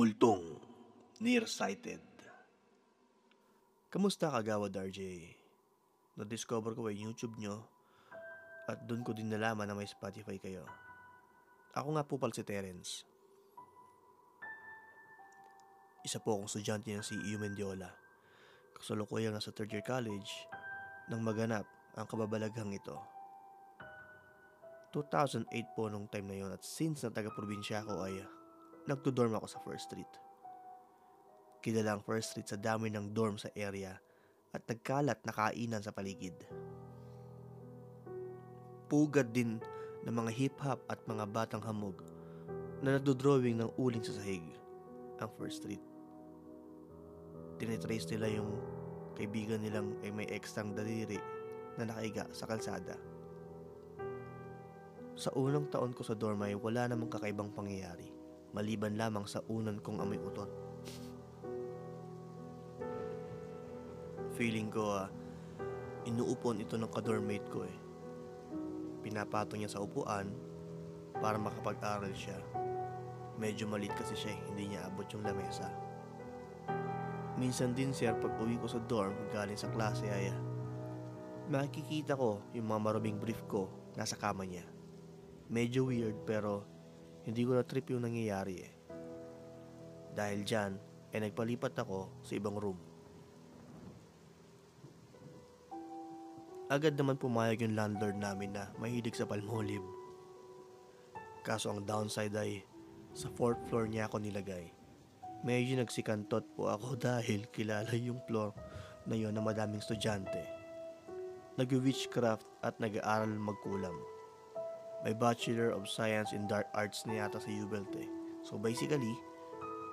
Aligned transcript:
Multong 0.00 0.56
Nearsighted 1.20 2.00
Kamusta 3.92 4.32
kagawad 4.32 4.72
RJ? 4.72 5.28
Na-discover 6.16 6.72
ko 6.72 6.88
yung 6.88 7.12
YouTube 7.12 7.36
nyo 7.36 7.60
at 8.64 8.80
doon 8.88 9.04
ko 9.04 9.12
din 9.12 9.28
nalaman 9.28 9.68
na 9.68 9.76
may 9.76 9.84
Spotify 9.84 10.40
kayo. 10.40 10.64
Ako 11.76 11.92
nga 11.92 12.08
po 12.08 12.16
pala 12.16 12.32
si 12.32 12.40
Terence. 12.40 13.04
Isa 16.00 16.16
po 16.16 16.32
akong 16.32 16.48
estudyante 16.48 16.96
ng 16.96 17.04
CEU 17.04 17.36
Mendiola. 17.36 17.92
Kasalukuyang 18.80 19.36
nasa 19.36 19.52
third 19.52 19.68
year 19.68 19.84
college 19.84 20.32
nang 21.12 21.20
maganap 21.20 21.68
ang 22.00 22.08
kababalaghang 22.08 22.72
ito. 22.72 22.96
2008 24.96 25.76
po 25.76 25.92
nung 25.92 26.08
time 26.08 26.24
na 26.24 26.40
yon 26.40 26.56
at 26.56 26.64
since 26.64 27.04
na 27.04 27.12
taga-probinsya 27.12 27.84
ako 27.84 28.08
ay 28.08 28.39
nagdo-dorm 28.88 29.36
ako 29.36 29.46
sa 29.48 29.60
First 29.60 29.92
Street. 29.92 30.12
Kilala 31.60 31.98
ang 31.98 32.02
First 32.04 32.32
Street 32.32 32.48
sa 32.48 32.56
dami 32.56 32.88
ng 32.88 33.12
dorm 33.12 33.36
sa 33.36 33.52
area 33.52 33.92
at 34.56 34.62
nagkalat 34.64 35.20
na 35.28 35.32
kainan 35.36 35.84
sa 35.84 35.92
paligid. 35.92 36.32
Pugad 38.88 39.30
din 39.36 39.60
ng 40.08 40.14
mga 40.14 40.30
hip-hop 40.32 40.80
at 40.88 40.98
mga 41.04 41.28
batang 41.28 41.62
hamog 41.62 42.00
na 42.80 42.96
nagdo-drawing 42.96 43.60
ng 43.60 43.70
uling 43.76 44.00
sa 44.00 44.16
sahig 44.16 44.42
ang 45.20 45.28
First 45.36 45.60
Street. 45.60 45.84
Tinitrace 47.60 48.08
nila 48.16 48.40
yung 48.40 48.56
kaibigan 49.12 49.60
nilang 49.60 49.92
ay 50.00 50.10
may 50.16 50.24
ekstrang 50.32 50.72
daliri 50.72 51.20
na 51.76 51.92
nakaiga 51.92 52.24
sa 52.32 52.48
kalsada. 52.48 52.96
Sa 55.20 55.28
unang 55.36 55.68
taon 55.68 55.92
ko 55.92 56.00
sa 56.00 56.16
dorm 56.16 56.40
ay 56.48 56.56
wala 56.56 56.88
namang 56.88 57.12
kakaibang 57.12 57.52
pangyayari 57.52 58.19
maliban 58.50 58.98
lamang 58.98 59.26
sa 59.26 59.42
unan 59.46 59.78
kong 59.78 60.02
amoy 60.02 60.18
utot. 60.18 60.50
Feeling 64.34 64.72
ko 64.72 65.04
ah, 65.04 65.08
inuupon 66.08 66.62
ito 66.62 66.74
ng 66.74 66.90
kadormate 66.90 67.46
ko 67.52 67.62
eh. 67.62 67.76
Pinapatong 69.04 69.62
niya 69.62 69.70
sa 69.70 69.82
upuan 69.84 70.28
para 71.20 71.36
makapag-aral 71.36 72.12
siya. 72.16 72.36
Medyo 73.40 73.68
malit 73.68 73.92
kasi 73.96 74.16
siya 74.16 74.32
eh, 74.34 74.40
hindi 74.52 74.74
niya 74.74 74.88
abot 74.88 75.06
yung 75.12 75.24
lamesa. 75.24 75.68
Minsan 77.40 77.72
din 77.72 77.96
sir 77.96 78.12
pag 78.20 78.36
uwi 78.36 78.60
ko 78.60 78.68
sa 78.68 78.80
dorm 78.84 79.16
galing 79.32 79.56
sa 79.56 79.72
klase 79.72 80.04
ay 80.10 80.28
ah, 80.28 80.40
makikita 81.48 82.18
ko 82.18 82.44
yung 82.52 82.68
mga 82.68 82.80
maruming 82.80 83.16
brief 83.16 83.40
ko 83.48 83.70
nasa 83.96 84.16
kama 84.18 84.44
niya. 84.44 84.66
Medyo 85.50 85.88
weird 85.88 86.16
pero 86.28 86.79
hindi 87.24 87.42
ko 87.44 87.56
na 87.56 87.64
trip 87.66 87.90
yung 87.92 88.04
nangyayari 88.04 88.54
eh. 88.64 88.72
Dahil 90.16 90.42
dyan, 90.42 90.72
ay 91.10 91.26
nagpalipat 91.26 91.74
ako 91.82 92.22
sa 92.22 92.32
ibang 92.38 92.56
room. 92.56 92.78
Agad 96.70 96.94
naman 96.94 97.18
pumayag 97.18 97.66
yung 97.66 97.74
landlord 97.74 98.14
namin 98.14 98.54
na 98.54 98.70
mahilig 98.78 99.18
sa 99.18 99.26
palmolive. 99.26 99.82
Kaso 101.42 101.74
ang 101.74 101.82
downside 101.82 102.30
ay 102.38 102.62
sa 103.10 103.26
fourth 103.34 103.58
floor 103.66 103.90
niya 103.90 104.06
ako 104.06 104.22
nilagay. 104.22 104.70
Medyo 105.42 105.82
nagsikantot 105.82 106.46
po 106.54 106.70
ako 106.70 106.94
dahil 107.10 107.50
kilala 107.50 107.90
yung 107.98 108.22
floor 108.30 108.54
na 109.10 109.18
yon 109.18 109.34
na 109.34 109.42
madaming 109.42 109.82
estudyante. 109.82 110.46
Nag-witchcraft 111.58 112.46
at 112.62 112.78
nag-aaral 112.78 113.34
magkulam. 113.34 114.19
May 115.00 115.16
Bachelor 115.16 115.72
of 115.72 115.88
Science 115.88 116.36
in 116.36 116.44
Dark 116.44 116.68
Arts 116.76 117.08
na 117.08 117.24
yata 117.24 117.40
sa 117.40 117.48
UBELT 117.48 117.92
eh. 117.96 118.08
So 118.44 118.60
basically, 118.60 119.16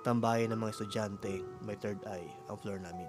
tambayan 0.04 0.52
ng 0.52 0.60
mga 0.60 0.72
estudyante 0.76 1.40
may 1.64 1.76
third 1.80 2.00
eye 2.04 2.28
ang 2.52 2.60
floor 2.60 2.76
namin. 2.76 3.08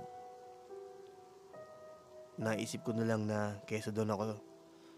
Naisip 2.39 2.87
ko 2.87 2.95
na 2.95 3.03
lang 3.03 3.27
na 3.27 3.59
kesa 3.67 3.91
doon 3.91 4.15
ako 4.15 4.23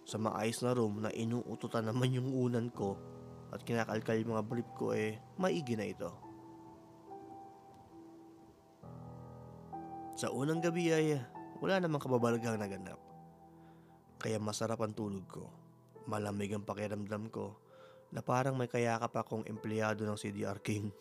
sa 0.06 0.22
maayos 0.22 0.62
na 0.62 0.78
room 0.78 1.02
na 1.02 1.10
inuututan 1.10 1.90
naman 1.90 2.14
yung 2.14 2.30
unan 2.30 2.70
ko 2.70 2.98
at 3.50 3.66
kinakalkal 3.66 4.18
yung 4.22 4.38
mga 4.38 4.46
brief 4.46 4.70
ko 4.78 4.94
eh, 4.94 5.18
maigi 5.42 5.74
na 5.74 5.90
ito. 5.90 6.10
Sa 10.22 10.30
unang 10.30 10.62
gabi 10.62 10.94
ay 10.94 11.18
wala 11.58 11.82
namang 11.82 12.02
kababalaghang 12.02 12.62
naganap. 12.62 13.02
Kaya 14.22 14.38
masarap 14.38 14.78
ang 14.86 14.94
tulog 14.94 15.26
ko. 15.26 15.61
Malamig 16.10 16.54
ang 16.54 16.66
pakiramdam 16.66 17.30
ko 17.30 17.58
na 18.12 18.20
parang 18.20 18.58
may 18.58 18.68
kayakap 18.68 19.14
akong 19.22 19.48
empleyado 19.48 20.04
ng 20.04 20.18
CDR 20.20 20.60
King. 20.60 20.92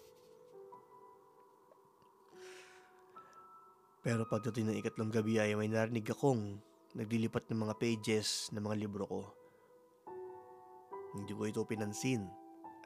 Pero 4.01 4.25
pagdating 4.25 4.73
ng 4.73 4.79
ikatlong 4.81 5.13
gabi 5.13 5.37
ay 5.37 5.53
may 5.53 5.69
narinig 5.69 6.09
akong 6.09 6.57
naglilipat 6.97 7.47
ng 7.53 7.69
mga 7.69 7.75
pages 7.77 8.49
ng 8.57 8.65
mga 8.65 8.77
libro 8.81 9.05
ko. 9.05 9.23
Hindi 11.13 11.33
ko 11.37 11.43
ito 11.45 11.61
pinansin 11.67 12.25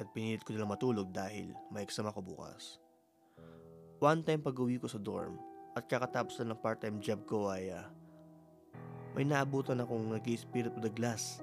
at 0.01 0.11
pinilit 0.11 0.43
ko 0.43 0.51
nilang 0.57 0.75
matulog 0.75 1.15
dahil 1.15 1.55
may 1.71 1.87
exam 1.87 2.11
ako 2.11 2.35
bukas. 2.35 2.83
One 4.03 4.27
time 4.27 4.43
pag 4.43 4.59
uwi 4.59 4.83
ko 4.83 4.91
sa 4.91 4.99
dorm 4.99 5.39
at 5.79 5.87
kakatapos 5.87 6.43
na 6.43 6.53
ng 6.53 6.61
part-time 6.61 6.99
job 6.99 7.23
ko 7.31 7.47
ay 7.47 7.71
uh, 7.71 7.87
may 9.15 9.23
naabutan 9.23 9.79
akong 9.79 10.11
nag-spirit 10.11 10.75
of 10.75 10.83
the 10.83 10.91
glass 10.91 11.39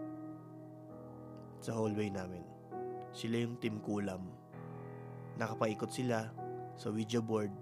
sa 1.61 1.77
hallway 1.77 2.09
namin. 2.09 2.41
Sila 3.13 3.38
yung 3.38 3.61
team 3.61 3.77
kulam. 3.79 4.25
Nakapaikot 5.38 5.94
sila 5.94 6.33
sa 6.73 6.89
Ouija 6.89 7.22
board 7.22 7.53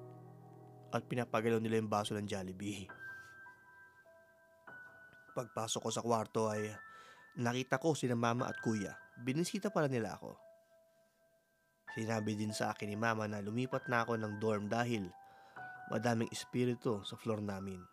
at 0.96 1.04
pinapagalaw 1.06 1.60
nila 1.60 1.78
yung 1.78 1.92
baso 1.92 2.16
ng 2.16 2.26
Jollibee. 2.26 2.88
Pagpasok 5.36 5.82
ko 5.84 5.90
sa 5.92 6.02
kwarto 6.02 6.48
ay 6.50 6.72
nakita 7.38 7.78
ko 7.78 7.94
sina 7.94 8.16
mama 8.16 8.48
at 8.48 8.58
kuya. 8.64 8.96
Binisita 9.20 9.70
pala 9.70 9.92
nila 9.92 10.16
ako. 10.16 10.34
Sinabi 11.94 12.40
din 12.40 12.56
sa 12.56 12.72
akin 12.72 12.88
ni 12.88 12.98
mama 12.98 13.28
na 13.28 13.44
lumipat 13.44 13.92
na 13.92 14.08
ako 14.08 14.16
ng 14.16 14.40
dorm 14.40 14.72
dahil 14.72 15.12
madaming 15.92 16.32
espiritu 16.32 17.04
sa 17.04 17.20
floor 17.20 17.44
namin. 17.44 17.84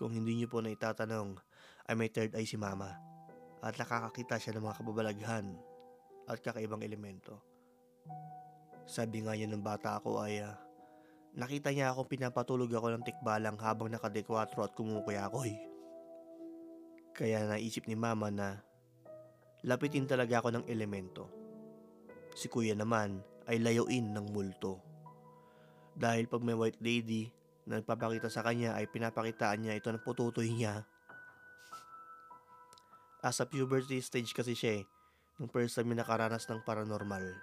Kung 0.00 0.16
hindi 0.16 0.40
niyo 0.40 0.48
po 0.48 0.64
na 0.64 0.72
itatanong, 0.72 1.36
ay 1.90 1.94
may 1.98 2.08
third 2.08 2.32
eye 2.38 2.48
si 2.48 2.56
mama 2.56 3.09
at 3.60 3.76
nakakakita 3.76 4.40
siya 4.40 4.52
ng 4.56 4.64
mga 4.64 4.78
kababalaghan 4.80 5.46
at 6.28 6.38
kakaibang 6.40 6.80
elemento. 6.80 7.40
Sabi 8.88 9.22
nga 9.22 9.36
niya 9.36 9.46
ng 9.52 9.62
bata 9.62 10.00
ako 10.00 10.24
ay 10.24 10.40
uh, 10.40 10.56
nakita 11.36 11.70
niya 11.70 11.92
ako 11.92 12.08
pinapatulog 12.08 12.72
ako 12.72 12.96
ng 12.96 13.06
tikbalang 13.06 13.60
habang 13.60 13.92
nakadekwatro 13.92 14.64
at 14.64 14.72
kumukuyakoy. 14.74 15.54
Kaya 17.14 17.44
naisip 17.46 17.84
ni 17.84 17.94
mama 17.94 18.32
na 18.32 18.64
lapitin 19.62 20.08
talaga 20.08 20.40
ako 20.40 20.56
ng 20.56 20.64
elemento. 20.66 21.28
Si 22.32 22.48
kuya 22.48 22.72
naman 22.72 23.20
ay 23.44 23.60
layuin 23.60 24.14
ng 24.16 24.26
multo. 24.32 24.80
Dahil 25.92 26.30
pag 26.30 26.40
may 26.40 26.56
white 26.56 26.80
lady 26.80 27.28
na 27.68 27.82
nagpapakita 27.82 28.32
sa 28.32 28.40
kanya 28.40 28.72
ay 28.78 28.88
pinapakitaan 28.88 29.60
niya 29.60 29.76
ito 29.76 29.92
ng 29.92 30.00
pututoy 30.00 30.48
niya 30.48 30.86
As 33.20 33.36
a 33.36 33.44
puberty 33.44 34.00
stage 34.00 34.32
kasi 34.32 34.56
siya 34.56 34.80
eh, 34.80 34.84
nung 35.36 35.52
first 35.52 35.76
time 35.76 35.92
nakaranas 35.92 36.48
ng 36.48 36.64
paranormal. 36.64 37.36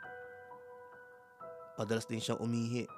Padalas 1.77 2.09
din 2.09 2.17
siyang 2.17 2.41
umihi 2.41 2.89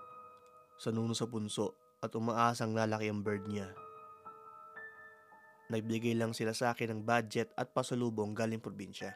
sa 0.80 0.88
nuno 0.88 1.12
sa 1.12 1.28
punso 1.28 1.76
at 2.00 2.16
umaasang 2.16 2.72
lalaki 2.72 3.12
ang 3.12 3.20
bird 3.20 3.44
niya. 3.52 3.68
Nagbigay 5.68 6.16
lang 6.16 6.32
sila 6.32 6.56
sa 6.56 6.72
akin 6.72 6.96
ng 6.96 7.02
budget 7.04 7.52
at 7.60 7.76
pasalubong 7.76 8.32
galing 8.32 8.64
probinsya. 8.64 9.12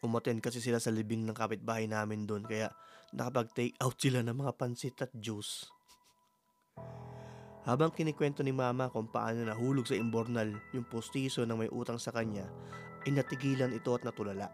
Umaten 0.00 0.40
kasi 0.40 0.64
sila 0.64 0.80
sa 0.80 0.88
libing 0.88 1.28
ng 1.28 1.36
kapitbahay 1.36 1.84
namin 1.84 2.24
doon 2.24 2.48
kaya 2.48 2.72
nakapag-take 3.12 3.76
out 3.76 4.00
sila 4.00 4.24
ng 4.24 4.34
mga 4.34 4.56
pansit 4.56 4.96
at 5.04 5.12
juice. 5.12 5.68
Habang 7.62 7.94
kinikwento 7.94 8.42
ni 8.42 8.50
mama 8.50 8.90
kung 8.90 9.06
paano 9.06 9.46
nahulog 9.46 9.86
sa 9.86 9.94
imbornal 9.94 10.50
yung 10.74 10.82
postiso 10.82 11.46
na 11.46 11.54
may 11.54 11.70
utang 11.70 11.94
sa 11.94 12.10
kanya, 12.10 12.50
ay 13.06 13.14
natigilan 13.14 13.70
ito 13.70 13.94
at 13.94 14.02
natulala. 14.02 14.50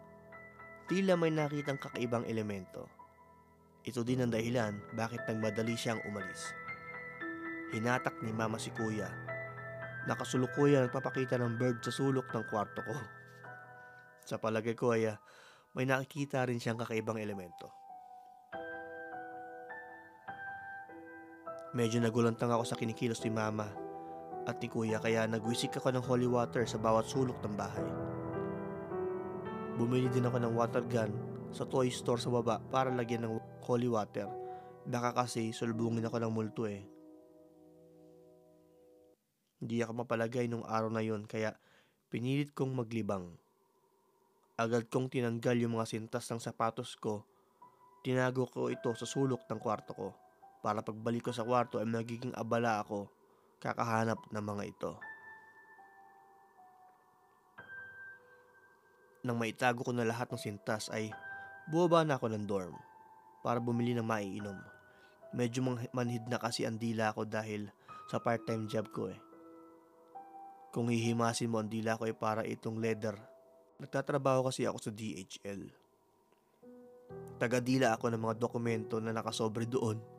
Tila 0.89 1.17
may 1.17 1.33
nakitang 1.33 1.81
kakaibang 1.81 2.29
elemento. 2.29 2.85
Ito 3.89 4.05
din 4.05 4.21
ang 4.21 4.33
dahilan 4.33 4.77
bakit 4.93 5.25
nagmadali 5.25 5.73
siyang 5.73 6.05
umalis. 6.05 6.53
Hinatak 7.73 8.21
ni 8.21 8.33
mama 8.33 8.61
si 8.61 8.69
kuya. 8.77 9.09
Nakasulukuyan 10.05 10.89
nagpapakita 10.89 11.41
ng 11.41 11.57
bird 11.57 11.81
sa 11.81 11.93
sulok 11.93 12.29
ng 12.33 12.45
kwarto 12.49 12.81
ko. 12.85 12.97
Sa 14.29 14.37
palagay 14.37 14.77
ko 14.77 14.93
ay 14.93 15.13
may 15.73 15.89
nakikita 15.89 16.45
rin 16.45 16.61
siyang 16.61 16.81
kakaibang 16.81 17.21
elemento. 17.21 17.88
Medyo 21.77 22.01
nagulantang 22.01 22.49
ako 22.49 22.65
sa 22.65 22.81
kinikilos 22.81 23.21
ni 23.21 23.29
mama 23.29 23.69
at 24.49 24.57
ni 24.57 24.73
kuya 24.73 24.97
kaya 24.97 25.29
nagwisik 25.29 25.77
ako 25.77 25.93
ng 25.93 26.01
holy 26.01 26.25
water 26.25 26.65
sa 26.65 26.81
bawat 26.81 27.05
sulok 27.05 27.37
ng 27.45 27.53
bahay. 27.53 27.85
Bumili 29.77 30.09
din 30.09 30.25
ako 30.25 30.41
ng 30.41 30.57
water 30.57 30.81
gun 30.89 31.13
sa 31.53 31.69
toy 31.69 31.93
store 31.93 32.17
sa 32.17 32.33
baba 32.33 32.57
para 32.73 32.89
lagyan 32.89 33.29
ng 33.29 33.37
holy 33.69 33.85
water 33.85 34.33
Baka 34.89 35.13
kasi 35.13 35.53
sulbungin 35.53 36.09
ako 36.09 36.17
ng 36.17 36.33
multo 36.33 36.65
eh. 36.65 36.81
Hindi 39.61 39.85
ako 39.85 40.09
mapalagay 40.09 40.49
nung 40.49 40.65
araw 40.65 40.89
na 40.89 41.05
yon 41.05 41.29
kaya 41.29 41.53
pinilit 42.09 42.57
kong 42.57 42.73
maglibang. 42.73 43.37
Agad 44.57 44.89
kong 44.89 45.13
tinanggal 45.13 45.61
yung 45.61 45.77
mga 45.77 45.85
sintas 45.93 46.25
ng 46.33 46.41
sapatos 46.41 46.97
ko. 46.97 47.29
Tinago 48.01 48.49
ko 48.49 48.73
ito 48.73 48.89
sa 48.97 49.05
sulok 49.05 49.45
ng 49.45 49.61
kwarto 49.61 49.93
ko 49.93 50.28
para 50.61 50.83
pagbalik 50.83 51.29
ko 51.29 51.33
sa 51.33 51.47
kwarto 51.47 51.79
ay 51.79 51.87
magiging 51.87 52.35
abala 52.35 52.83
ako 52.83 53.07
kakahanap 53.59 54.19
ng 54.31 54.45
mga 54.45 54.65
ito. 54.67 54.93
Nang 59.27 59.39
maitago 59.39 59.83
ko 59.83 59.91
na 59.91 60.07
lahat 60.07 60.31
ng 60.31 60.41
sintas 60.41 60.89
ay 60.95 61.11
buwaba 61.69 62.07
na 62.07 62.17
ako 62.17 62.31
ng 62.33 62.47
dorm 62.47 62.75
para 63.43 63.59
bumili 63.59 63.93
ng 63.95 64.07
maiinom. 64.07 64.59
Medyo 65.35 65.61
manhid 65.93 66.25
na 66.31 66.41
kasi 66.41 66.65
ang 66.65 66.81
dila 66.81 67.13
ko 67.13 67.29
dahil 67.29 67.69
sa 68.09 68.17
part-time 68.17 68.65
job 68.65 68.89
ko 68.89 69.13
eh. 69.13 69.19
Kung 70.73 70.89
hihimasin 70.89 71.53
mo 71.53 71.61
ang 71.61 71.69
dila 71.69 72.01
ko 72.01 72.09
ay 72.09 72.17
para 72.17 72.47
itong 72.47 72.81
leather. 72.81 73.17
Nagtatrabaho 73.79 74.49
kasi 74.49 74.65
ako 74.65 74.79
sa 74.81 74.93
DHL. 74.93 75.71
Tagadila 77.39 77.95
ako 77.95 78.11
ng 78.11 78.21
mga 78.21 78.37
dokumento 78.37 78.97
na 78.99 79.15
nakasobre 79.15 79.69
doon. 79.69 80.18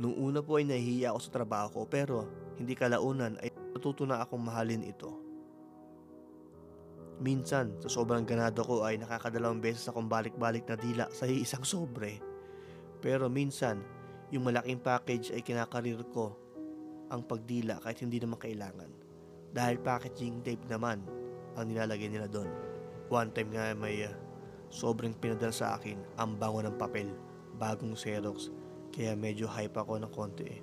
Nung 0.00 0.16
una 0.16 0.40
po 0.40 0.56
ay 0.56 0.64
nahihiya 0.64 1.12
ako 1.12 1.20
sa 1.20 1.34
trabaho 1.34 1.68
ko 1.72 1.80
pero 1.84 2.16
hindi 2.56 2.72
kalaunan 2.72 3.36
ay 3.40 3.52
natuto 3.76 4.08
na 4.08 4.24
akong 4.24 4.40
mahalin 4.40 4.84
ito. 4.86 5.10
Minsan, 7.22 7.78
sa 7.78 7.86
sobrang 7.86 8.26
ganado 8.26 8.66
ko 8.66 8.82
ay 8.82 8.98
nakakadalawang 8.98 9.62
beses 9.62 9.86
akong 9.86 10.10
balik-balik 10.10 10.66
na 10.66 10.74
dila 10.74 11.06
sa 11.12 11.28
isang 11.28 11.62
sobre. 11.62 12.18
Pero 12.98 13.30
minsan, 13.30 13.78
yung 14.32 14.48
malaking 14.48 14.80
package 14.80 15.30
ay 15.30 15.44
kinakarir 15.44 16.00
ko 16.10 16.34
ang 17.12 17.22
pagdila 17.22 17.78
kahit 17.84 18.00
hindi 18.00 18.16
naman 18.18 18.40
kailangan. 18.40 18.90
Dahil 19.52 19.76
packaging 19.84 20.40
tape 20.40 20.64
naman 20.66 21.04
ang 21.54 21.68
nilalagay 21.68 22.08
nila 22.08 22.26
doon. 22.26 22.48
One 23.12 23.28
time 23.36 23.52
nga 23.52 23.76
may 23.76 24.08
uh, 24.08 24.14
sobrang 24.72 25.12
pinadala 25.12 25.52
sa 25.52 25.76
akin 25.76 26.00
ang 26.16 26.40
bango 26.40 26.64
ng 26.64 26.80
papel, 26.80 27.12
bagong 27.60 27.92
Xerox, 27.92 28.48
kaya 28.92 29.16
medyo 29.16 29.48
hype 29.48 29.74
ako 29.74 29.96
ng 29.98 30.12
konti 30.12 30.44
eh. 30.44 30.60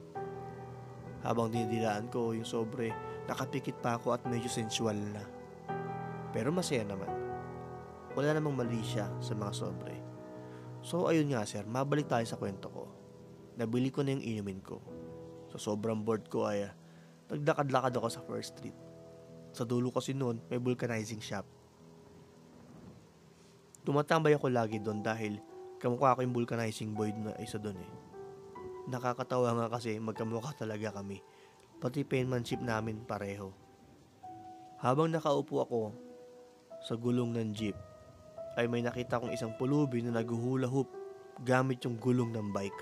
Habang 1.25 1.51
dinidilaan 1.51 2.07
ko 2.07 2.31
yung 2.31 2.47
sobre, 2.47 2.93
nakapikit 3.27 3.75
pa 3.81 3.97
ako 3.97 4.15
at 4.15 4.23
medyo 4.29 4.47
sensual 4.47 4.95
na. 4.95 5.25
Pero 6.31 6.53
masaya 6.53 6.85
naman. 6.85 7.09
Wala 8.13 8.37
namang 8.37 8.55
mali 8.55 8.79
siya 8.85 9.09
sa 9.19 9.33
mga 9.33 9.53
sobre. 9.53 9.95
So 10.79 11.09
ayun 11.09 11.33
nga 11.33 11.43
sir, 11.43 11.65
mabalik 11.67 12.07
tayo 12.07 12.23
sa 12.23 12.39
kwento 12.39 12.71
ko. 12.71 12.85
Nabili 13.59 13.91
ko 13.91 14.05
na 14.05 14.15
yung 14.15 14.23
inumin 14.23 14.63
ko. 14.63 14.79
Sa 15.51 15.59
sobrang 15.59 15.99
bored 15.99 16.29
ko 16.31 16.47
ay 16.47 16.69
uh, 16.69 16.73
naglakad-lakad 17.33 17.93
ako 17.99 18.07
sa 18.07 18.23
First 18.23 18.55
Street. 18.55 18.77
Sa 19.51 19.65
dulo 19.65 19.91
kasi 19.91 20.15
noon, 20.15 20.39
may 20.47 20.61
vulcanizing 20.61 21.19
shop. 21.19 21.43
Tumatambay 23.83 24.37
ako 24.37 24.47
lagi 24.53 24.77
doon 24.77 25.01
dahil 25.01 25.41
kamukha 25.81 26.15
ko 26.15 26.21
yung 26.21 26.35
vulcanizing 26.35 26.93
boy 26.93 27.09
na 27.11 27.33
isa 27.41 27.57
doon 27.57 27.75
eh. 27.81 28.08
Nakakatawa 28.87 29.51
nga 29.59 29.67
kasi 29.75 29.99
magkamukha 29.99 30.55
talaga 30.55 30.95
kami. 31.01 31.19
Pati 31.83 32.07
penmanship 32.07 32.63
namin 32.63 33.03
pareho. 33.03 33.51
Habang 34.79 35.11
nakaupo 35.11 35.59
ako 35.59 35.81
sa 36.87 36.95
gulong 36.95 37.35
ng 37.35 37.51
jeep, 37.51 37.75
ay 38.55 38.71
may 38.71 38.79
nakita 38.79 39.19
kong 39.19 39.35
isang 39.35 39.51
pulubi 39.59 39.99
na 39.99 40.15
naguhula 40.15 40.67
hoop 40.67 40.87
gamit 41.43 41.83
yung 41.83 41.99
gulong 41.99 42.31
ng 42.31 42.51
bike. 42.55 42.81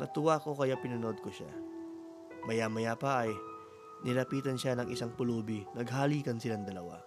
Natuwa 0.00 0.40
ko 0.40 0.56
kaya 0.56 0.80
pinanood 0.80 1.20
ko 1.20 1.28
siya. 1.28 1.48
Maya-maya 2.44 2.96
pa 2.96 3.24
ay 3.24 3.32
nilapitan 4.04 4.60
siya 4.60 4.76
ng 4.76 4.92
isang 4.92 5.14
pulubi, 5.16 5.64
naghalikan 5.72 6.36
silang 6.36 6.66
dalawa. 6.66 7.00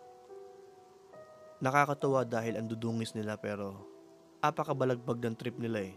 Nakakatawa 1.62 2.26
dahil 2.26 2.58
ang 2.58 2.70
dudungis 2.70 3.14
nila 3.18 3.38
pero 3.38 3.86
apakabalagbag 4.42 5.22
ng 5.22 5.36
trip 5.38 5.58
nila 5.58 5.90
eh. 5.90 5.96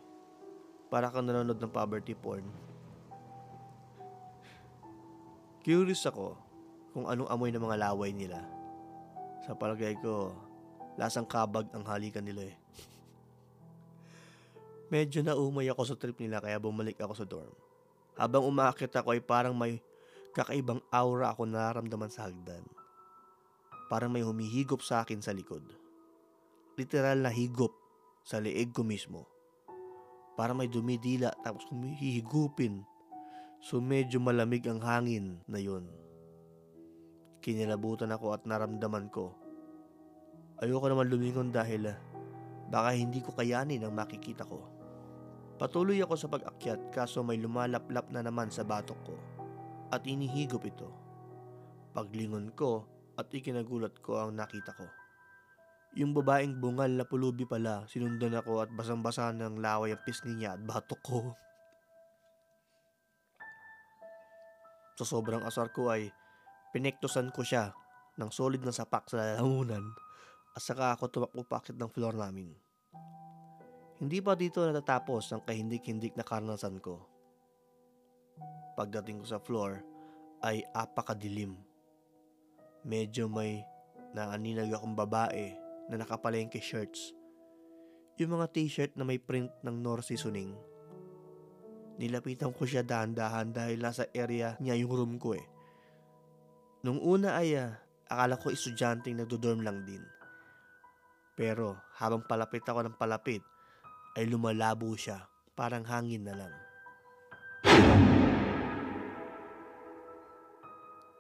Para 0.91 1.07
kang 1.09 1.23
nanonood 1.23 1.63
ng 1.63 1.71
poverty 1.71 2.19
porn. 2.19 2.43
Curious 5.63 6.03
ako 6.09 6.35
kung 6.91 7.07
anong 7.07 7.31
amoy 7.31 7.55
ng 7.55 7.63
mga 7.63 7.79
laway 7.79 8.11
nila. 8.11 8.43
Sa 9.47 9.55
palagay 9.55 9.95
ko, 10.03 10.35
lasang 10.99 11.29
kabag 11.31 11.71
ang 11.71 11.87
halikan 11.87 12.27
nila 12.27 12.51
eh. 12.51 12.57
Medyo 14.93 15.23
naumay 15.23 15.71
ako 15.71 15.83
sa 15.87 15.95
trip 15.95 16.19
nila 16.19 16.43
kaya 16.43 16.59
bumalik 16.59 16.99
ako 16.99 17.15
sa 17.15 17.29
dorm. 17.29 17.55
Habang 18.19 18.43
umaakit 18.43 18.91
ako 18.91 19.15
ay 19.15 19.23
parang 19.23 19.55
may 19.55 19.79
kakaibang 20.35 20.83
aura 20.91 21.31
ako 21.31 21.47
nararamdaman 21.47 22.11
sa 22.11 22.27
hagdan. 22.27 22.67
Parang 23.87 24.11
may 24.11 24.23
humihigop 24.23 24.83
sa 24.83 25.07
akin 25.07 25.23
sa 25.23 25.31
likod. 25.31 25.63
Literal 26.75 27.23
na 27.23 27.31
higop 27.31 27.75
sa 28.23 28.39
leeg 28.39 28.75
ko 28.75 28.83
mismo. 28.83 29.27
Parang 30.41 30.57
may 30.57 30.73
dumidila 30.73 31.37
tapos 31.45 31.69
humihigupin. 31.69 32.81
So 33.61 33.77
medyo 33.77 34.17
malamig 34.25 34.65
ang 34.65 34.81
hangin 34.81 35.37
na 35.45 35.61
yun. 35.61 35.85
Kinilabutan 37.45 38.09
ako 38.09 38.33
at 38.33 38.49
naramdaman 38.49 39.13
ko. 39.13 39.37
Ayoko 40.65 40.89
naman 40.89 41.13
lumingon 41.13 41.53
dahil 41.53 41.93
ah, 41.93 42.01
baka 42.73 42.97
hindi 42.97 43.21
ko 43.21 43.37
kayanin 43.37 43.85
ang 43.85 43.93
makikita 43.93 44.49
ko. 44.49 44.65
Patuloy 45.61 46.01
ako 46.01 46.17
sa 46.17 46.33
pag-akyat 46.33 46.89
kaso 46.89 47.21
may 47.21 47.37
lumalaplap 47.37 48.09
na 48.09 48.25
naman 48.25 48.49
sa 48.49 48.65
batok 48.65 49.13
ko 49.13 49.17
at 49.93 50.09
inihigop 50.09 50.65
ito. 50.65 50.89
Paglingon 51.93 52.57
ko 52.57 52.89
at 53.21 53.29
ikinagulat 53.29 54.01
ko 54.01 54.25
ang 54.25 54.41
nakita 54.41 54.73
ko. 54.73 55.00
Yung 55.99 56.15
babaeng 56.15 56.63
bungal 56.63 56.95
na 56.95 57.03
pulubi 57.03 57.43
pala, 57.43 57.83
sinundan 57.91 58.39
ako 58.39 58.63
at 58.63 58.71
basang-basa 58.71 59.35
ng 59.35 59.59
laway 59.59 59.91
ang 59.91 60.03
pisngi 60.07 60.39
niya 60.39 60.55
at 60.55 60.63
batok 60.63 61.03
ko. 61.03 61.21
Sa 64.95 65.03
sobrang 65.03 65.43
asar 65.43 65.75
ko 65.75 65.91
ay 65.91 66.07
pinektosan 66.71 67.35
ko 67.35 67.43
siya 67.43 67.75
ng 68.23 68.31
solid 68.31 68.63
na 68.63 68.71
sapak 68.71 69.11
sa 69.11 69.19
lalamunan 69.19 69.83
at 70.55 70.63
saka 70.63 70.95
ako 70.95 71.11
tumakbo 71.11 71.43
pakit 71.43 71.75
ng 71.75 71.91
floor 71.91 72.15
namin. 72.15 72.55
Hindi 73.99 74.23
pa 74.23 74.39
dito 74.39 74.63
natatapos 74.63 75.35
ang 75.35 75.43
kahindik-hindik 75.43 76.15
na 76.15 76.23
karanasan 76.23 76.79
ko. 76.79 77.03
Pagdating 78.79 79.21
ko 79.21 79.27
sa 79.27 79.43
floor 79.43 79.83
ay 80.47 80.63
apakadilim. 80.71 81.59
Medyo 82.87 83.27
may 83.29 83.61
naaninag 84.17 84.73
akong 84.73 84.97
babae 84.97 85.60
na 85.91 85.99
nakapalengke 85.99 86.63
shirts. 86.63 87.11
Yung 88.23 88.39
mga 88.39 88.47
t-shirt 88.55 88.93
na 88.95 89.03
may 89.03 89.19
print 89.19 89.51
ng 89.67 89.77
North 89.83 90.07
Seasoning. 90.07 90.55
Nilapitan 91.99 92.55
ko 92.55 92.63
siya 92.63 92.87
dahan-dahan 92.87 93.51
dahil 93.51 93.83
nasa 93.83 94.07
area 94.15 94.55
niya 94.63 94.79
yung 94.79 94.93
room 94.95 95.13
ko 95.19 95.35
eh. 95.35 95.45
Nung 96.87 97.03
una 97.03 97.37
ay 97.37 97.59
ah, 97.59 97.77
akala 98.07 98.39
ko 98.39 98.55
estudyanteng 98.55 99.19
nagdodorm 99.19 99.67
lang 99.67 99.83
din. 99.85 100.01
Pero 101.35 101.77
habang 101.99 102.23
palapit 102.25 102.65
ako 102.65 102.87
ng 102.87 102.97
palapit, 102.97 103.43
ay 104.15 104.31
lumalabo 104.31 104.95
siya, 104.95 105.27
parang 105.59 105.85
hangin 105.85 106.25
na 106.25 106.35
lang. 106.39 106.55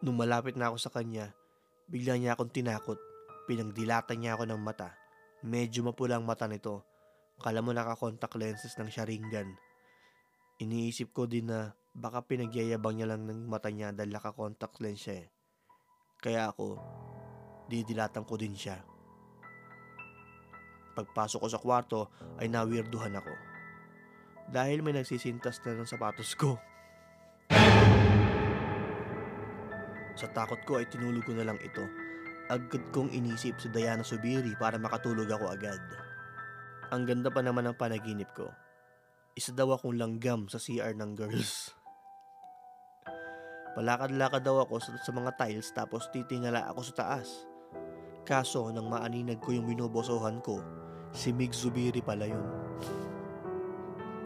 Nung 0.00 0.16
malapit 0.16 0.56
na 0.56 0.72
ako 0.72 0.76
sa 0.80 0.92
kanya, 0.92 1.36
bigla 1.84 2.16
niya 2.16 2.32
akong 2.32 2.48
tinakot. 2.48 3.09
Pinagdilatan 3.50 4.22
niya 4.22 4.38
ako 4.38 4.46
ng 4.46 4.62
mata. 4.62 4.94
Medyo 5.42 5.82
mapula 5.82 6.14
ang 6.14 6.22
mata 6.22 6.46
nito. 6.46 6.86
Kala 7.42 7.58
mo 7.58 7.74
naka-contact 7.74 8.38
lenses 8.38 8.78
ng 8.78 8.86
Sharingan. 8.86 9.58
Iniisip 10.62 11.10
ko 11.10 11.26
din 11.26 11.50
na 11.50 11.74
baka 11.90 12.22
pinagyayabang 12.22 12.94
niya 12.94 13.10
lang 13.10 13.26
ng 13.26 13.50
mata 13.50 13.66
niya 13.74 13.90
dahil 13.90 14.14
naka-contact 14.14 14.78
lens 14.78 15.02
siya 15.02 15.26
eh. 15.26 15.34
Kaya 16.22 16.46
ako, 16.46 16.78
didilatan 17.66 18.22
ko 18.22 18.38
din 18.38 18.54
siya. 18.54 18.78
Pagpasok 20.94 21.42
ko 21.42 21.48
sa 21.50 21.58
kwarto 21.58 22.00
ay 22.38 22.46
nawirduhan 22.46 23.18
ako. 23.18 23.34
Dahil 24.46 24.78
may 24.86 24.94
nagsisintas 24.94 25.58
na 25.66 25.74
ng 25.74 25.90
sapatos 25.90 26.38
ko. 26.38 26.54
Sa 30.14 30.30
takot 30.30 30.62
ko 30.62 30.78
ay 30.78 30.86
tinulog 30.86 31.26
ko 31.26 31.34
na 31.34 31.50
lang 31.50 31.58
ito. 31.58 31.99
Agad 32.50 32.82
kong 32.90 33.14
inisip 33.14 33.62
si 33.62 33.70
Diana 33.70 34.02
Subiri 34.02 34.58
para 34.58 34.74
makatulog 34.74 35.30
ako 35.30 35.54
agad. 35.54 35.78
Ang 36.90 37.06
ganda 37.06 37.30
pa 37.30 37.46
naman 37.46 37.70
ng 37.70 37.78
panaginip 37.78 38.26
ko. 38.34 38.50
Isa 39.38 39.54
daw 39.54 39.70
akong 39.70 39.94
langgam 39.94 40.50
sa 40.50 40.58
CR 40.58 40.90
ng 40.98 41.14
girls. 41.14 41.70
Palakad-lakad 43.78 44.42
daw 44.42 44.66
ako 44.66 44.82
sa, 44.82 44.98
sa 44.98 45.14
mga 45.14 45.38
tiles 45.38 45.70
tapos 45.70 46.10
titingala 46.10 46.66
ako 46.66 46.90
sa 46.90 46.94
taas. 46.98 47.46
Kaso 48.26 48.66
nang 48.74 48.90
maaninag 48.90 49.38
ko 49.38 49.54
yung 49.54 49.70
binobosohan 49.70 50.42
ko, 50.42 50.58
si 51.14 51.30
Mig 51.30 51.54
Zubiri 51.54 52.02
pala 52.02 52.26
yun. 52.26 52.46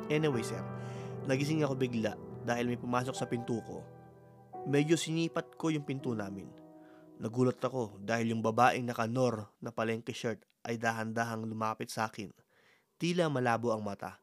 Anyway 0.08 0.40
sir, 0.40 0.64
nagising 1.28 1.60
ako 1.60 1.76
bigla 1.76 2.16
dahil 2.40 2.72
may 2.72 2.80
pumasok 2.80 3.12
sa 3.12 3.28
pinto 3.28 3.60
ko. 3.68 3.84
Medyo 4.64 4.96
sinipat 4.96 5.60
ko 5.60 5.68
yung 5.68 5.84
pinto 5.84 6.16
namin. 6.16 6.63
Nagulat 7.24 7.56
ako 7.56 8.04
dahil 8.04 8.36
yung 8.36 8.44
babaeng 8.44 8.84
naka-nor 8.84 9.48
na 9.64 9.72
palengke 9.72 10.12
shirt 10.12 10.44
ay 10.60 10.76
dahan-dahang 10.76 11.48
lumapit 11.48 11.88
sa 11.88 12.04
akin. 12.04 12.28
Tila 13.00 13.32
malabo 13.32 13.72
ang 13.72 13.80
mata. 13.80 14.20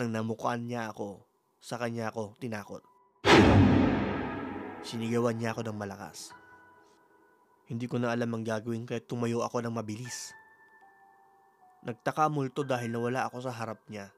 Nang 0.00 0.08
namukaan 0.08 0.64
niya 0.64 0.88
ako, 0.88 1.20
sa 1.60 1.76
kanya 1.76 2.08
ako 2.08 2.40
tinakot. 2.40 2.80
Sinigawan 4.80 5.36
niya 5.36 5.52
ako 5.52 5.60
ng 5.68 5.76
malakas. 5.76 6.32
Hindi 7.68 7.84
ko 7.84 8.00
na 8.00 8.16
alam 8.16 8.32
ang 8.32 8.48
gagawin 8.48 8.88
kaya 8.88 9.04
tumayo 9.04 9.44
ako 9.44 9.60
ng 9.60 9.76
mabilis. 9.76 10.32
Nagtaka 11.84 12.32
multo 12.32 12.64
dahil 12.64 12.96
nawala 12.96 13.28
ako 13.28 13.44
sa 13.44 13.52
harap 13.52 13.84
niya. 13.92 14.08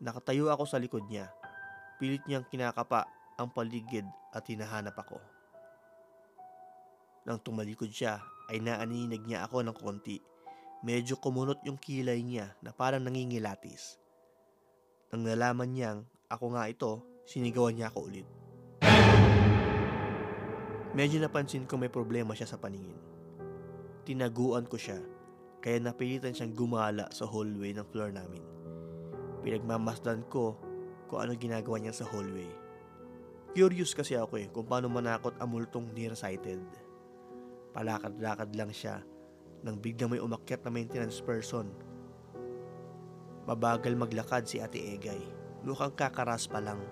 Nakatayo 0.00 0.48
ako 0.48 0.64
sa 0.64 0.80
likod 0.80 1.04
niya. 1.04 1.28
Pilit 2.00 2.24
niyang 2.24 2.48
kinakapa 2.48 3.04
ang 3.36 3.52
paligid 3.52 4.08
at 4.32 4.48
hinahanap 4.48 4.96
ako. 4.96 5.20
Nang 7.28 7.44
tumalikod 7.44 7.92
siya, 7.92 8.24
ay 8.48 8.64
naaninig 8.64 9.20
niya 9.28 9.44
ako 9.44 9.60
ng 9.60 9.76
konti. 9.76 10.16
Medyo 10.80 11.20
kumunot 11.20 11.60
yung 11.68 11.76
kilay 11.76 12.24
niya 12.24 12.56
na 12.64 12.72
parang 12.72 13.04
nangingilatis. 13.04 14.00
Nang 15.12 15.28
nalaman 15.28 15.68
niyang 15.68 16.00
ako 16.32 16.56
nga 16.56 16.64
ito, 16.72 17.04
sinigawan 17.28 17.76
niya 17.76 17.92
ako 17.92 18.08
ulit. 18.08 18.24
Medyo 20.96 21.20
napansin 21.20 21.68
ko 21.68 21.76
may 21.76 21.92
problema 21.92 22.32
siya 22.32 22.48
sa 22.48 22.56
paningin. 22.56 22.96
Tinaguan 24.08 24.64
ko 24.64 24.80
siya, 24.80 24.96
kaya 25.60 25.76
napilitan 25.84 26.32
siyang 26.32 26.56
gumala 26.56 27.12
sa 27.12 27.28
hallway 27.28 27.76
ng 27.76 27.84
floor 27.92 28.16
namin. 28.16 28.40
Pinagmamasdan 29.44 30.24
ko 30.32 30.56
kung 31.12 31.20
ano 31.20 31.36
ginagawa 31.36 31.76
niya 31.76 31.92
sa 31.92 32.08
hallway. 32.08 32.48
Curious 33.52 33.92
kasi 33.92 34.16
ako 34.16 34.40
eh 34.40 34.48
kung 34.48 34.64
paano 34.64 34.88
manakot 34.88 35.36
ang 35.36 35.52
multong 35.52 35.92
nearsighted. 35.92 36.87
Palakad-lakad 37.78 38.58
lang 38.58 38.74
siya 38.74 38.98
nang 39.62 39.78
biglang 39.78 40.10
may 40.10 40.18
umakyat 40.18 40.66
na 40.66 40.70
maintenance 40.74 41.22
person. 41.22 41.70
Mabagal 43.46 43.94
maglakad 43.94 44.50
si 44.50 44.58
Ate 44.58 44.82
Egay. 44.82 45.22
Mukhang 45.62 45.94
kakaras 45.94 46.50
pa 46.50 46.58
lang. 46.58 46.82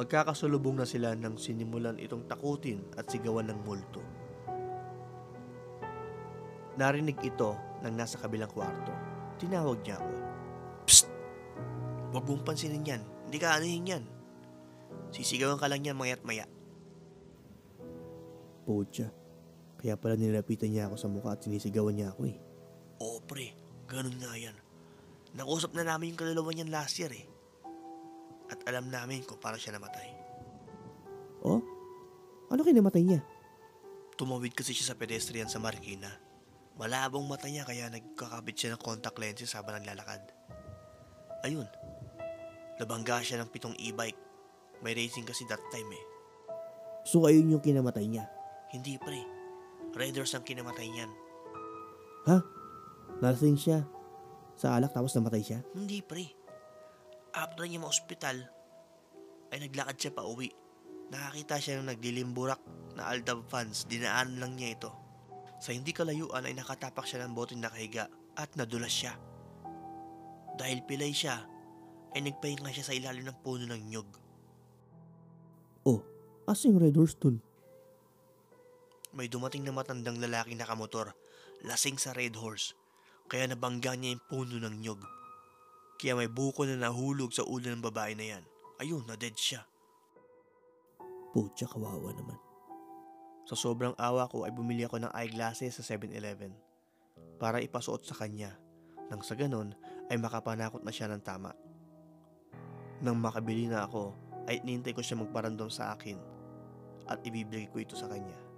Magkakasulubong 0.00 0.80
na 0.80 0.88
sila 0.88 1.12
nang 1.12 1.36
sinimulan 1.36 2.00
itong 2.00 2.24
takutin 2.24 2.80
at 2.96 3.04
sigawan 3.04 3.52
ng 3.52 3.60
multo. 3.68 4.00
Narinig 6.80 7.20
ito 7.20 7.60
ng 7.84 7.92
nasa 7.92 8.16
kabilang 8.16 8.48
kwarto. 8.48 8.96
Tinawag 9.36 9.84
niya 9.84 10.00
ako. 10.00 10.12
Psst! 10.88 11.04
Huwag 12.16 12.24
mong 12.24 12.48
pansinin 12.48 12.88
yan. 12.88 13.04
Hindi 13.28 13.36
ka 13.36 13.60
anuhin 13.60 13.92
yan. 13.92 14.04
Sisigawan 15.12 15.60
ka 15.60 15.68
lang 15.68 15.84
yan 15.84 16.00
mayat 16.00 16.24
maya. 16.24 16.48
Pucha. 18.70 19.10
Kaya 19.82 19.98
pala 19.98 20.14
nilapitan 20.14 20.70
niya 20.70 20.86
ako 20.86 20.94
sa 20.94 21.10
mukha 21.10 21.34
at 21.34 21.42
sinisigawan 21.42 21.90
niya 21.90 22.14
ako 22.14 22.30
eh. 22.30 22.38
Oo 23.02 23.18
pre, 23.18 23.50
ganun 23.90 24.14
nga 24.22 24.38
yan. 24.38 24.54
Nakusap 25.34 25.74
na 25.74 25.82
namin 25.82 26.14
yung 26.14 26.20
kaluluwa 26.22 26.54
niyan 26.54 26.70
last 26.70 26.94
year 27.02 27.10
eh. 27.10 27.26
At 28.46 28.62
alam 28.70 28.86
namin 28.86 29.26
kung 29.26 29.42
paano 29.42 29.58
siya 29.58 29.74
namatay. 29.74 30.14
Oh? 31.42 31.58
Ano 32.46 32.62
kinamatay 32.62 33.02
niya? 33.02 33.26
Tumawid 34.14 34.54
kasi 34.54 34.70
siya 34.70 34.94
sa 34.94 34.98
pedestrian 34.98 35.50
sa 35.50 35.58
Marikina. 35.58 36.14
Malabong 36.78 37.26
mata 37.26 37.50
niya 37.50 37.66
kaya 37.66 37.90
nagkakabit 37.90 38.54
siya 38.54 38.70
ng 38.78 38.82
contact 38.86 39.18
lenses 39.18 39.58
habang 39.58 39.82
naglalakad. 39.82 40.22
Ayun. 41.42 41.66
Nabangga 42.78 43.18
siya 43.18 43.42
ng 43.42 43.50
pitong 43.50 43.74
e-bike. 43.82 44.20
May 44.86 44.94
racing 44.94 45.26
kasi 45.26 45.42
that 45.50 45.62
time 45.74 45.90
eh. 45.90 46.04
So 47.02 47.26
ayun 47.26 47.50
yung 47.50 47.64
kinamatay 47.64 48.06
niya? 48.06 48.30
Hindi 48.70 48.94
pre. 49.02 49.20
Raiders 49.94 50.34
ang 50.38 50.46
kinamatay 50.46 50.86
niyan. 50.86 51.12
Ha? 52.30 52.38
Nalasing 53.18 53.58
siya. 53.58 53.82
Sa 54.54 54.76
alak 54.76 54.94
tapos 54.94 55.16
namatay 55.16 55.42
siya? 55.42 55.60
Hindi 55.74 56.04
pre. 56.04 56.30
After 57.34 57.66
niya 57.66 57.82
ma-ospital, 57.82 58.36
ay 59.50 59.58
naglakad 59.66 59.96
siya 59.98 60.12
pa 60.14 60.22
uwi. 60.22 60.52
Nakakita 61.10 61.58
siya 61.58 61.74
ng 61.82 61.90
naglilimburak 61.90 62.62
na 62.94 63.10
Aldab 63.10 63.42
fans. 63.50 63.88
Dinaan 63.90 64.38
lang 64.38 64.54
niya 64.54 64.78
ito. 64.78 64.90
Sa 65.58 65.74
hindi 65.74 65.90
kalayuan 65.90 66.46
ay 66.46 66.54
nakatapak 66.54 67.02
siya 67.02 67.26
ng 67.26 67.34
bote 67.34 67.58
nakahiga 67.58 68.06
at 68.38 68.54
nadulas 68.54 68.94
siya. 68.94 69.18
Dahil 70.54 70.86
pilay 70.86 71.10
siya, 71.10 71.40
ay 72.14 72.20
nagpahinga 72.26 72.70
siya 72.70 72.86
sa 72.86 72.94
ilalim 72.94 73.26
ng 73.26 73.38
puno 73.42 73.66
ng 73.66 73.82
nyog. 73.90 74.08
Oh, 75.86 76.04
asing 76.46 76.76
Red 76.78 76.94
Horse 76.98 77.16
dun? 77.18 77.40
May 79.10 79.26
dumating 79.26 79.66
na 79.66 79.74
matandang 79.74 80.22
lalaki 80.22 80.54
nakamotor, 80.54 81.18
lasing 81.66 81.98
sa 81.98 82.14
Red 82.14 82.38
Horse, 82.38 82.78
kaya 83.26 83.50
nabangga 83.50 83.98
niya 83.98 84.14
yung 84.14 84.24
puno 84.30 84.56
ng 84.62 84.76
nyog. 84.78 85.02
Kaya 85.98 86.14
may 86.14 86.30
buko 86.30 86.62
na 86.64 86.78
nahulog 86.78 87.34
sa 87.34 87.42
ulo 87.42 87.68
ng 87.68 87.82
babae 87.82 88.14
na 88.14 88.38
yan. 88.38 88.44
Ayun, 88.80 89.04
na 89.04 89.18
dead 89.18 89.34
siya. 89.34 89.66
Putya, 91.30 91.68
kawawa 91.68 92.10
naman. 92.16 92.38
Sa 93.50 93.58
sobrang 93.58 93.98
awa 93.98 94.30
ko 94.30 94.46
ay 94.46 94.54
bumili 94.54 94.86
ako 94.86 95.02
ng 95.02 95.12
eyeglasses 95.12 95.74
sa 95.74 95.82
7-Eleven 95.82 96.54
para 97.42 97.58
ipasuot 97.58 98.06
sa 98.06 98.14
kanya 98.14 98.54
nang 99.10 99.26
sa 99.26 99.34
ganon 99.34 99.74
ay 100.06 100.16
makapanakot 100.22 100.86
na 100.86 100.94
siya 100.94 101.10
ng 101.10 101.22
tama. 101.22 101.50
Nang 103.02 103.18
makabili 103.18 103.66
na 103.66 103.90
ako 103.90 104.14
ay 104.46 104.62
nintay 104.62 104.94
ko 104.94 105.02
siya 105.02 105.18
magparandom 105.18 105.66
sa 105.66 105.90
akin 105.98 106.16
at 107.10 107.18
ibibigay 107.26 107.66
ko 107.70 107.82
ito 107.82 107.98
sa 107.98 108.06
kanya. 108.06 108.49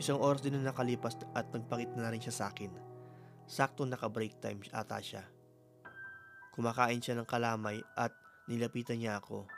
Isang 0.00 0.18
oras 0.18 0.40
din 0.40 0.56
na 0.56 0.72
nakalipas 0.72 1.16
at 1.36 1.48
nagpakit 1.52 1.92
na 1.96 2.08
rin 2.08 2.22
siya 2.22 2.32
sa 2.32 2.44
akin. 2.48 2.72
Sakto 3.44 3.84
naka-break 3.84 4.40
time 4.40 4.64
ata 4.72 4.96
siya. 5.02 5.24
Kumakain 6.52 7.00
siya 7.00 7.16
ng 7.16 7.28
kalamay 7.28 7.80
at 7.96 8.12
nilapitan 8.48 9.00
niya 9.00 9.20
ako. 9.20 9.48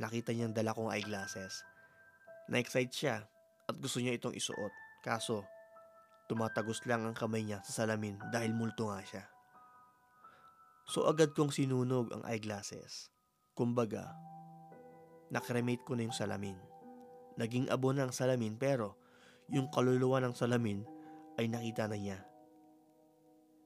Nakita 0.00 0.32
niyang 0.32 0.56
dala 0.56 0.76
kong 0.76 0.92
eyeglasses. 0.92 1.64
Na-excite 2.48 2.92
siya 2.92 3.16
at 3.68 3.76
gusto 3.76 4.00
niya 4.00 4.16
itong 4.16 4.36
isuot. 4.36 4.72
Kaso, 5.00 5.44
tumatagos 6.28 6.84
lang 6.84 7.08
ang 7.08 7.16
kamay 7.16 7.42
niya 7.42 7.64
sa 7.64 7.84
salamin 7.84 8.20
dahil 8.28 8.52
multo 8.52 8.92
nga 8.92 9.00
siya. 9.00 9.24
So 10.90 11.06
agad 11.06 11.32
kong 11.32 11.54
sinunog 11.54 12.10
ang 12.12 12.26
eyeglasses. 12.26 13.08
Kumbaga, 13.54 14.12
nakremate 15.32 15.86
ko 15.86 15.94
na 15.94 16.04
yung 16.04 16.16
salamin. 16.16 16.58
Naging 17.40 17.70
abo 17.72 17.94
na 17.96 18.04
ang 18.08 18.12
salamin 18.12 18.60
pero 18.60 18.99
yung 19.50 19.66
kaluluwa 19.70 20.22
ng 20.22 20.34
salamin 20.34 20.86
ay 21.38 21.50
nakita 21.50 21.90
na 21.90 21.98
niya. 21.98 22.18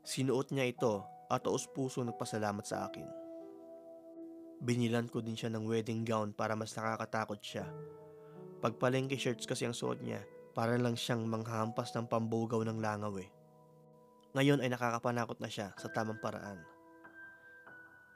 Sinuot 0.05 0.53
niya 0.53 0.69
ito 0.69 1.05
at 1.33 1.45
taos 1.45 1.65
puso 1.69 2.05
nagpasalamat 2.05 2.65
sa 2.65 2.89
akin. 2.89 3.09
Binilan 4.65 5.09
ko 5.13 5.21
din 5.21 5.37
siya 5.37 5.53
ng 5.53 5.69
wedding 5.69 6.05
gown 6.09 6.33
para 6.33 6.57
mas 6.57 6.73
nakakatakot 6.73 7.41
siya. 7.41 7.69
Pagpalengke 8.65 9.21
shirts 9.21 9.45
kasi 9.45 9.69
ang 9.69 9.77
suot 9.77 10.01
niya, 10.01 10.25
para 10.55 10.79
lang 10.79 10.95
siyang 10.95 11.27
manghampas 11.27 11.93
ng 11.93 12.07
pambugaw 12.09 12.63
ng 12.65 12.79
langaw 12.81 13.13
eh. 13.21 13.29
Ngayon 14.33 14.63
ay 14.63 14.71
nakakapanakot 14.73 15.43
na 15.43 15.51
siya 15.51 15.75
sa 15.77 15.91
tamang 15.91 16.23
paraan. 16.23 16.63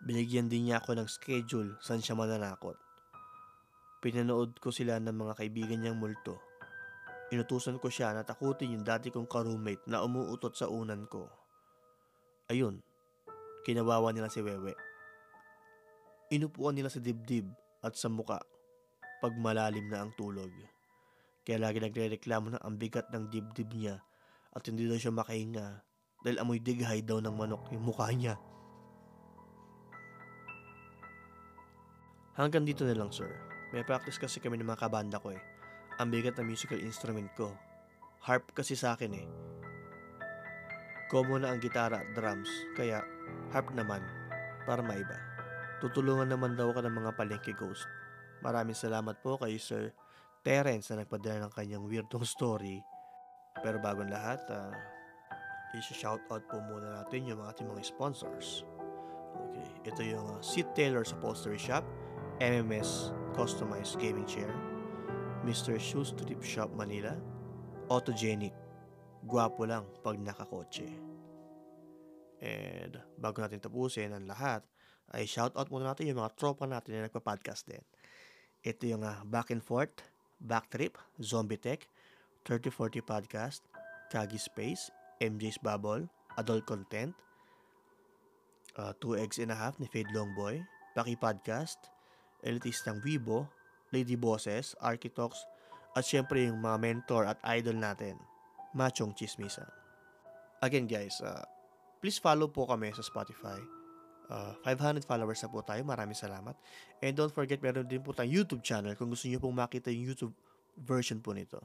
Binigyan 0.06 0.46
din 0.46 0.70
niya 0.70 0.78
ako 0.78 0.94
ng 0.94 1.08
schedule 1.10 1.75
saan 1.82 2.00
siya 2.00 2.14
mananakot. 2.14 2.78
Pinanood 3.98 4.62
ko 4.62 4.70
sila 4.70 5.02
ng 5.02 5.10
mga 5.10 5.34
kaibigan 5.42 5.82
niyang 5.82 5.98
multo. 5.98 6.48
Inutusan 7.28 7.76
ko 7.76 7.92
siya 7.92 8.16
na 8.16 8.25
takutin 8.25 8.73
yung 8.73 8.85
dati 8.85 9.12
kong 9.12 9.28
ka-roommate 9.28 9.85
na 9.85 10.00
umuutot 10.00 10.56
sa 10.56 10.73
unan 10.73 11.04
ko. 11.04 11.28
Ayun, 12.49 12.80
kinawawa 13.68 14.16
nila 14.16 14.32
si 14.32 14.40
Wewe. 14.40 14.73
Inupuan 16.32 16.73
nila 16.73 16.88
sa 16.88 17.04
dibdib 17.04 17.44
at 17.85 17.92
sa 18.00 18.08
muka 18.08 18.40
pag 19.20 19.35
malalim 19.37 19.92
na 19.92 20.00
ang 20.04 20.12
tulog. 20.16 20.49
Kaya 21.44 21.61
lagi 21.61 21.85
nagre-reklamo 21.85 22.56
na 22.56 22.61
ang 22.64 22.80
bigat 22.80 23.12
ng 23.12 23.28
dibdib 23.28 23.68
niya 23.76 24.00
at 24.56 24.64
hindi 24.64 24.88
daw 24.88 24.97
siya 24.97 25.12
makahinga 25.12 25.85
dahil 26.25 26.40
amoy 26.40 26.61
dighay 26.61 27.04
daw 27.04 27.20
ng 27.20 27.35
manok 27.37 27.68
yung 27.73 27.85
mukha 27.85 28.08
niya. 28.08 28.40
Hanggang 32.40 32.64
dito 32.64 32.88
na 32.88 32.97
lang 32.97 33.12
sir. 33.12 33.28
May 33.75 33.85
practice 33.85 34.16
kasi 34.16 34.40
kami 34.40 34.56
ng 34.56 34.64
mga 34.64 34.88
kabanda 34.88 35.20
ko 35.20 35.35
eh. 35.35 35.42
Ang 35.99 36.14
bigat 36.14 36.38
ng 36.38 36.47
musical 36.47 36.78
instrument 36.78 37.26
ko. 37.35 37.50
Harp 38.23 38.55
kasi 38.55 38.78
sa 38.78 38.95
akin 38.95 39.12
eh. 39.19 39.26
Common 41.11 41.43
na 41.43 41.50
ang 41.50 41.59
gitara 41.59 41.99
at 41.99 42.14
drums, 42.14 42.47
kaya 42.78 43.02
harp 43.50 43.75
naman 43.75 44.05
para 44.62 44.78
maiba. 44.78 45.19
Tutulungan 45.83 46.31
naman 46.31 46.55
daw 46.55 46.71
ka 46.71 46.87
ng 46.87 46.95
mga 46.95 47.11
palengke 47.19 47.50
ghost. 47.50 47.83
Maraming 48.47 48.78
salamat 48.78 49.19
po 49.19 49.43
kay 49.43 49.59
Sir 49.59 49.90
Terence 50.47 50.95
na 50.95 51.02
nagpadala 51.02 51.50
ng 51.50 51.52
kanyang 51.59 51.83
weirdong 51.83 52.23
story. 52.23 52.78
Pero 53.59 53.83
bago 53.83 54.07
lahat, 54.07 54.38
uh, 54.55 54.71
i-shoutout 55.75 56.47
po 56.47 56.62
muna 56.62 57.02
natin 57.02 57.26
yung 57.26 57.43
mga 57.43 57.59
ating 57.59 57.69
mga 57.75 57.83
sponsors. 57.83 58.62
Okay. 59.35 59.90
Ito 59.90 60.00
yung 60.07 60.26
uh, 60.31 60.43
Seat 60.47 60.71
Tailor's 60.78 61.11
Upholstery 61.11 61.59
Shop, 61.59 61.83
MMS 62.38 63.11
Customized 63.35 63.99
Gaming 63.99 64.31
Chair, 64.31 64.55
Mr. 65.49 65.81
Shoes 65.81 66.12
Strip 66.12 66.45
Shop 66.45 66.69
Manila, 66.76 67.17
Autogenic. 67.88 68.52
Gwapo 69.25 69.64
lang 69.64 69.88
pag 70.05 70.21
nakakotse. 70.21 70.85
And 72.45 73.00
bago 73.17 73.40
natin 73.40 73.57
tapusin 73.57 74.12
ang 74.12 74.28
lahat, 74.28 74.61
ay 75.17 75.25
shoutout 75.25 75.73
muna 75.73 75.88
natin 75.88 76.12
yung 76.12 76.21
mga 76.21 76.37
tropa 76.37 76.69
natin 76.69 77.00
na 77.00 77.09
nagpa-podcast 77.09 77.64
din. 77.64 77.81
Ito 78.61 78.93
yung 78.93 79.09
uh, 79.09 79.25
Back 79.25 79.49
and 79.49 79.64
Forth, 79.64 80.05
Backtrip, 80.37 81.00
Zombie 81.25 81.57
Tech, 81.57 81.88
3040 82.45 83.00
Podcast, 83.00 83.64
Kagi 84.12 84.37
Space, 84.37 84.93
MJ's 85.17 85.57
Bubble, 85.57 86.12
Adult 86.37 86.69
Content, 86.69 87.17
uh, 88.76 88.93
Two 89.00 89.17
Eggs 89.17 89.40
and 89.40 89.49
a 89.49 89.57
Half 89.57 89.81
ni 89.81 89.88
Fade 89.88 90.12
Longboy, 90.12 90.61
Paki 90.93 91.17
Podcast, 91.17 91.88
Elitistang 92.45 93.00
Weibo, 93.00 93.49
Lady 93.95 94.14
Bosses, 94.14 94.76
Architox, 94.83 95.45
at 95.97 96.04
syempre 96.04 96.45
yung 96.45 96.61
mga 96.61 96.78
mentor 96.78 97.26
at 97.26 97.40
idol 97.59 97.76
natin, 97.78 98.21
Machong 98.76 99.16
Chismisan. 99.16 99.68
Again 100.61 100.87
guys, 100.90 101.18
uh, 101.25 101.42
please 102.02 102.18
follow 102.18 102.50
po 102.50 102.66
kami 102.68 102.92
sa 102.92 103.02
Spotify. 103.02 103.59
Uh, 104.28 104.52
500 104.61 105.09
followers 105.09 105.40
na 105.40 105.49
po 105.49 105.64
tayo. 105.64 105.80
Maraming 105.88 106.18
salamat. 106.18 106.52
And 107.00 107.16
don't 107.16 107.33
forget, 107.33 107.64
meron 107.64 107.88
din 107.88 108.04
po 108.04 108.12
tayong 108.12 108.45
YouTube 108.45 108.61
channel 108.61 108.92
kung 108.92 109.09
gusto 109.09 109.25
niyo 109.25 109.40
pong 109.40 109.57
makita 109.57 109.88
yung 109.88 110.12
YouTube 110.12 110.37
version 110.76 111.18
po 111.25 111.33
nito. 111.33 111.59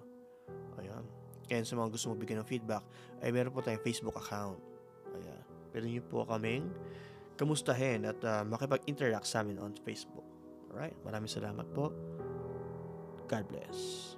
Ayan. 0.80 1.04
And 1.52 1.68
sa 1.68 1.76
mga 1.76 1.92
gusto 1.92 2.08
mo 2.08 2.16
bigyan 2.16 2.40
ng 2.40 2.48
feedback, 2.48 2.88
ay 3.20 3.36
meron 3.36 3.52
po 3.52 3.60
tayong 3.60 3.84
Facebook 3.84 4.16
account. 4.16 4.58
Ayan. 5.12 5.44
Pwede 5.76 5.86
niyo 5.92 6.08
po 6.08 6.24
kaming 6.24 6.72
kamustahin 7.36 8.08
at 8.08 8.20
uh, 8.24 8.48
makipag-interact 8.48 9.28
sa 9.28 9.44
amin 9.44 9.60
on 9.60 9.76
Facebook. 9.84 10.24
Alright? 10.72 10.96
Maraming 11.04 11.30
salamat 11.30 11.68
po. 11.76 11.92
God 13.28 13.48
bless. 13.50 14.18